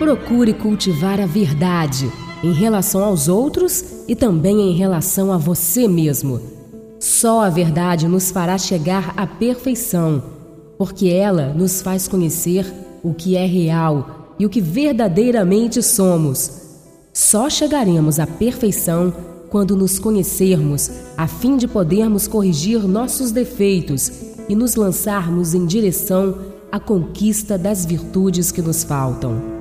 [0.00, 2.10] Procure cultivar a verdade
[2.42, 6.40] em relação aos outros e também em relação a você mesmo.
[6.98, 10.22] Só a verdade nos fará chegar à perfeição,
[10.78, 12.64] porque ela nos faz conhecer
[13.02, 16.50] o que é real e o que verdadeiramente somos.
[17.12, 19.12] Só chegaremos à perfeição
[19.50, 24.10] quando nos conhecermos, a fim de podermos corrigir nossos defeitos
[24.48, 26.38] e nos lançarmos em direção
[26.72, 29.59] à conquista das virtudes que nos faltam.